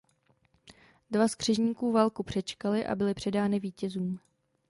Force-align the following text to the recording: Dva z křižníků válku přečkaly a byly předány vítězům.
Dva 1.11 1.27
z 1.27 1.35
křižníků 1.35 1.91
válku 1.91 2.23
přečkaly 2.23 2.85
a 2.85 2.95
byly 2.95 3.13
předány 3.13 3.59
vítězům. 3.59 4.19